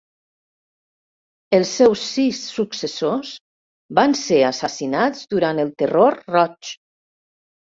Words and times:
Els 1.57 1.73
seus 1.81 2.05
sis 2.13 2.39
successors 2.53 3.35
van 4.01 4.17
ser 4.23 4.41
assassinats 4.49 5.23
durant 5.37 5.63
el 5.67 5.71
Terror 5.85 6.19
Roig. 6.39 6.73